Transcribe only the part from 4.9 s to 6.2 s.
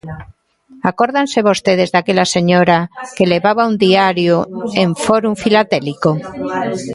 Fórum Filatélico?